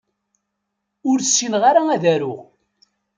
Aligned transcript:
Ur 1.09 1.17
ssineɣ 1.21 1.63
ara 1.69 1.81
ad 1.95 2.03
aruɣ. 2.13 2.41